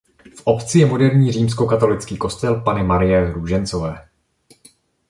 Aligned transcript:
V 0.35 0.41
obci 0.43 0.79
je 0.79 0.85
moderní 0.85 1.31
římskokatolický 1.31 2.17
kostel 2.17 2.61
Panny 2.61 2.83
Marie 2.83 3.33
Růžencové. 3.33 4.09